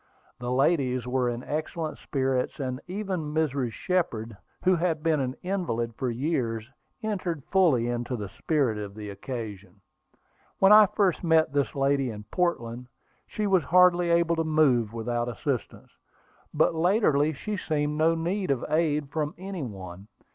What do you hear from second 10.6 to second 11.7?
I first met